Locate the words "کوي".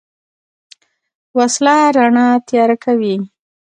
2.83-3.15